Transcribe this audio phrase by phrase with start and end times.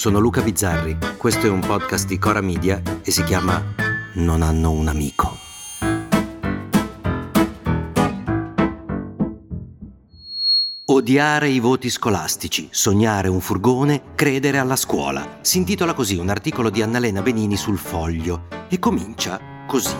[0.00, 3.62] Sono Luca Bizzarri, questo è un podcast di Cora Media e si chiama
[4.14, 5.36] Non hanno un amico.
[10.86, 15.36] Odiare i voti scolastici, sognare un furgone, credere alla scuola.
[15.42, 19.96] Si intitola così un articolo di Annalena Benini sul Foglio e comincia così.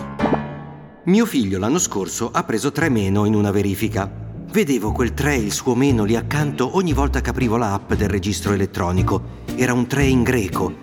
[1.05, 4.11] Mio figlio l'anno scorso ha preso 3 meno in una verifica.
[4.51, 8.09] Vedevo quel 3 e il suo meno lì accanto ogni volta che aprivo l'app del
[8.09, 9.41] registro elettronico.
[9.61, 10.73] Era un 3 in greco.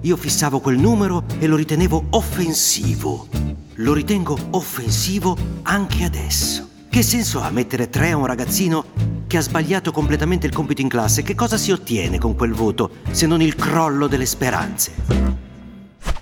[0.00, 3.28] Io fissavo quel numero e lo ritenevo offensivo.
[3.74, 6.68] Lo ritengo offensivo anche adesso.
[6.88, 8.86] Che senso ha mettere 3 a un ragazzino
[9.28, 11.22] che ha sbagliato completamente il compito in classe?
[11.22, 14.90] Che cosa si ottiene con quel voto se non il crollo delle speranze?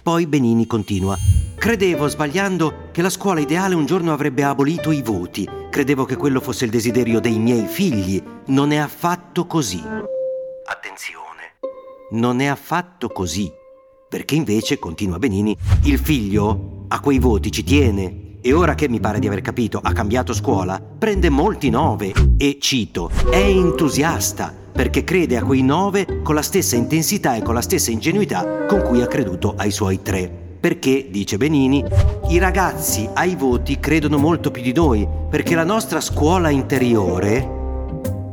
[0.02, 1.16] Poi Benini continua.
[1.56, 5.48] Credevo, sbagliando, che la scuola ideale un giorno avrebbe abolito i voti.
[5.70, 8.22] Credevo che quello fosse il desiderio dei miei figli.
[8.48, 9.83] Non è affatto così.
[10.66, 11.31] Attenzione.
[12.12, 13.50] Non è affatto così.
[14.06, 18.36] Perché invece, continua Benini, il figlio a quei voti ci tiene.
[18.42, 22.58] E ora che mi pare di aver capito, ha cambiato scuola, prende molti nove e,
[22.60, 27.62] cito, è entusiasta perché crede a quei nove con la stessa intensità e con la
[27.62, 30.28] stessa ingenuità con cui ha creduto ai suoi tre.
[30.60, 31.83] Perché, dice Benini,
[32.28, 37.60] i ragazzi ai voti credono molto più di noi, perché la nostra scuola interiore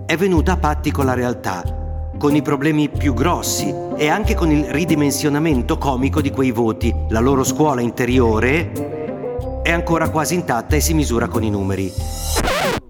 [0.05, 1.78] è venuta a patti con la realtà,
[2.19, 6.94] con i problemi più grossi e anche con il ridimensionamento comico di quei voti.
[7.07, 11.90] La loro scuola interiore è ancora quasi intatta e si misura con i numeri.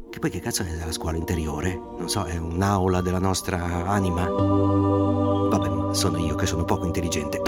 [0.10, 1.80] Che poi che cazzo è la scuola interiore?
[2.00, 4.28] Non so, è un'aula della nostra anima?
[4.28, 7.40] Vabbè, sono io che sono poco intelligente.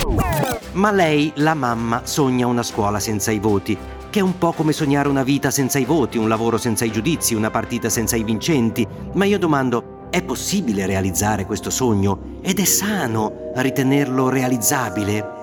[0.73, 3.75] Ma lei, la mamma, sogna una scuola senza i voti,
[4.11, 6.91] che è un po' come sognare una vita senza i voti, un lavoro senza i
[6.91, 8.87] giudizi, una partita senza i vincenti.
[9.13, 12.39] Ma io domando, è possibile realizzare questo sogno?
[12.41, 15.39] Ed è sano ritenerlo realizzabile?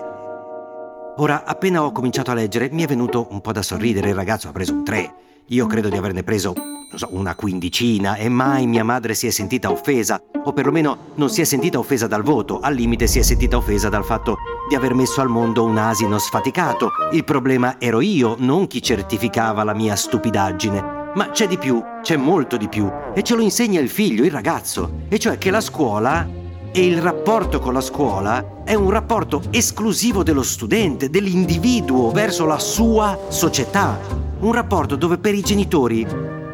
[1.17, 4.11] Ora, appena ho cominciato a leggere, mi è venuto un po' da sorridere.
[4.11, 5.15] Il ragazzo ha preso un 3.
[5.47, 9.31] Io credo di averne preso, non so, una quindicina e mai mia madre si è
[9.31, 13.23] sentita offesa, o perlomeno non si è sentita offesa dal voto, al limite si è
[13.23, 14.37] sentita offesa dal fatto
[14.69, 16.91] di aver messo al mondo un asino sfaticato.
[17.13, 20.98] Il problema ero io, non chi certificava la mia stupidaggine.
[21.15, 24.31] Ma c'è di più, c'è molto di più, e ce lo insegna il figlio, il
[24.31, 26.27] ragazzo, e cioè che la scuola
[26.71, 32.59] e il rapporto con la scuola è un rapporto esclusivo dello studente, dell'individuo verso la
[32.59, 33.99] sua società.
[34.41, 36.07] Un rapporto dove per i genitori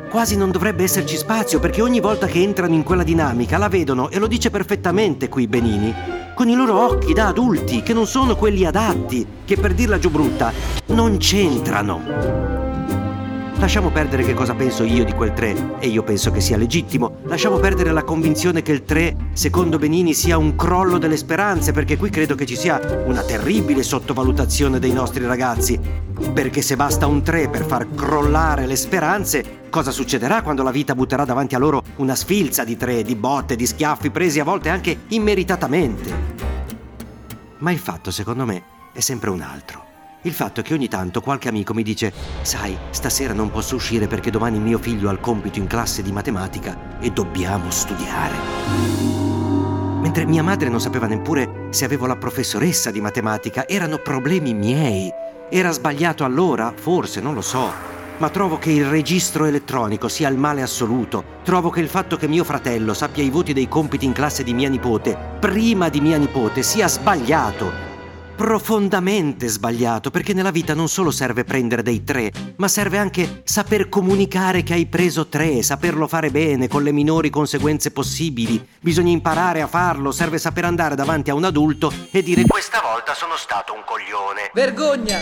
[0.09, 4.10] quasi non dovrebbe esserci spazio perché ogni volta che entrano in quella dinamica la vedono,
[4.10, 5.93] e lo dice perfettamente qui Benini,
[6.37, 10.10] con i loro occhi da adulti che non sono quelli adatti, che per dirla giù
[10.10, 10.53] brutta,
[10.87, 12.53] non c'entrano.
[13.64, 17.20] Lasciamo perdere che cosa penso io di quel 3 e io penso che sia legittimo.
[17.22, 21.97] Lasciamo perdere la convinzione che il 3, secondo Benini, sia un crollo delle speranze, perché
[21.97, 25.80] qui credo che ci sia una terribile sottovalutazione dei nostri ragazzi.
[26.34, 30.94] Perché se basta un 3 per far crollare le speranze, cosa succederà quando la vita
[30.94, 34.69] butterà davanti a loro una sfilza di 3, di botte, di schiaffi presi a volte
[34.69, 36.12] anche immeritatamente?
[37.60, 39.94] Ma il fatto, secondo me, è sempre un altro.
[40.27, 44.07] Il fatto è che ogni tanto qualche amico mi dice Sai, stasera non posso uscire
[44.07, 48.35] perché domani mio figlio ha il compito in classe di matematica e dobbiamo studiare.
[50.01, 55.12] Mentre mia madre non sapeva neppure se avevo la professoressa di matematica, erano problemi miei.
[55.51, 56.73] Era sbagliato allora?
[56.75, 57.70] Forse, non lo so.
[58.17, 61.23] Ma trovo che il registro elettronico sia il male assoluto.
[61.43, 64.55] Trovo che il fatto che mio fratello sappia i voti dei compiti in classe di
[64.55, 67.93] mia nipote prima di mia nipote sia sbagliato
[68.34, 73.88] profondamente sbagliato, perché nella vita non solo serve prendere dei tre, ma serve anche saper
[73.88, 78.66] comunicare che hai preso tre, saperlo fare bene, con le minori conseguenze possibili.
[78.81, 83.14] Bisogna imparare a farlo, serve saper andare davanti a un adulto e dire questa volta
[83.14, 84.50] sono stato un coglione.
[84.52, 85.19] Vergogna!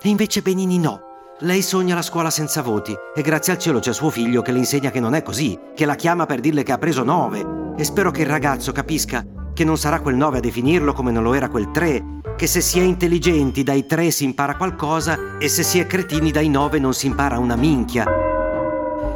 [0.00, 1.06] E invece Benini no.
[1.40, 4.58] Lei sogna la scuola senza voti e grazie al cielo c'è suo figlio che le
[4.58, 7.74] insegna che non è così, che la chiama per dirle che ha preso nove.
[7.76, 9.24] E spero che il ragazzo capisca
[9.58, 12.60] che non sarà quel 9 a definirlo come non lo era quel 3, che se
[12.60, 16.78] si è intelligenti dai 3 si impara qualcosa e se si è cretini dai 9
[16.78, 18.06] non si impara una minchia.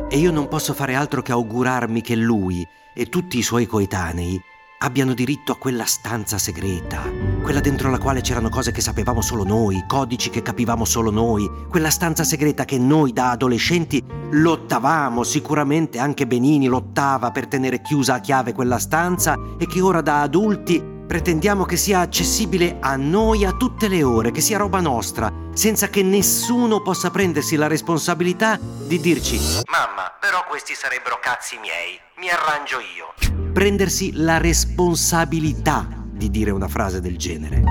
[0.08, 4.42] E io non posso fare altro che augurarmi che lui e tutti i suoi coetanei
[4.80, 7.08] abbiano diritto a quella stanza segreta,
[7.42, 11.50] quella dentro la quale c'erano cose che sapevamo solo noi, codici che capivamo solo noi,
[11.68, 18.14] quella stanza segreta che noi da adolescenti lottavamo, sicuramente anche Benini lottava per tenere chiusa
[18.14, 23.44] a chiave quella stanza e che ora da adulti pretendiamo che sia accessibile a noi
[23.44, 28.58] a tutte le ore, che sia roba nostra, senza che nessuno possa prendersi la responsabilità
[28.58, 29.36] di dirci
[29.66, 33.52] Mamma, però questi sarebbero cazzi miei, mi arrangio io.
[33.52, 37.64] Prendersi la responsabilità di dire una frase del genere.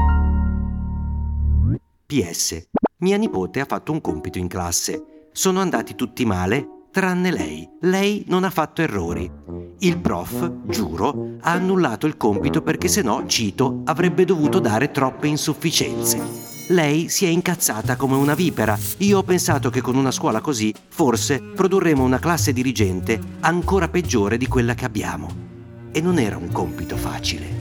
[2.06, 2.68] PS.
[2.98, 5.30] Mia nipote ha fatto un compito in classe.
[5.31, 7.69] Sono andati tutti male, tranne lei.
[7.80, 9.31] Lei non ha fatto errori.
[9.80, 15.27] Il prof, giuro, ha annullato il compito perché se no, cito, avrebbe dovuto dare troppe
[15.27, 16.50] insufficienze.
[16.68, 18.77] Lei si è incazzata come una vipera.
[18.98, 24.36] Io ho pensato che con una scuola così, forse, produrremo una classe dirigente ancora peggiore
[24.36, 25.50] di quella che abbiamo.
[25.94, 27.61] E non era un compito facile,